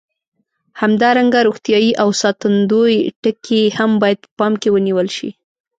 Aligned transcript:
همدارنګه 0.81 1.39
روغتیایي 1.47 1.91
او 2.01 2.09
ساتندوي 2.21 2.97
ټکي 3.21 3.61
هم 3.77 3.91
باید 4.01 4.19
په 4.23 4.29
پام 4.37 4.53
کې 4.61 4.69
ونیول 4.75 5.07
شي. 5.17 5.29